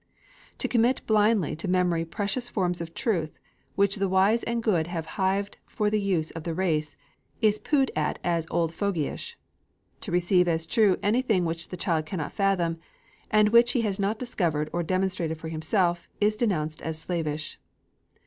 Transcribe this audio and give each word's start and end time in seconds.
To 0.57 0.67
commit 0.67 1.05
blindly 1.05 1.55
to 1.57 1.67
memory 1.67 2.05
precious 2.05 2.49
forms 2.49 2.81
of 2.81 2.95
truth, 2.95 3.37
which 3.75 3.97
the 3.97 4.09
wise 4.09 4.41
and 4.41 4.63
good 4.63 4.87
have 4.87 5.05
hived 5.13 5.57
for 5.67 5.91
the 5.91 6.01
use 6.01 6.31
of 6.31 6.43
the 6.43 6.55
race, 6.55 6.97
is 7.39 7.59
poohed 7.59 7.91
at 7.95 8.17
as 8.23 8.47
old 8.49 8.73
fogyish. 8.73 9.35
To 9.99 10.11
receive 10.11 10.47
as 10.47 10.65
true 10.65 10.97
anything 11.03 11.45
which 11.45 11.67
the 11.67 11.77
child 11.77 12.07
cannot 12.07 12.33
fathom, 12.33 12.79
and 13.29 13.49
which 13.49 13.73
he 13.73 13.81
has 13.81 13.99
not 13.99 14.17
discovered 14.17 14.71
or 14.73 14.81
demonstrated 14.81 15.37
for 15.37 15.49
himself, 15.49 16.09
is 16.19 16.35
denounced 16.35 16.81
as 16.81 16.97
slavish. 16.97 17.59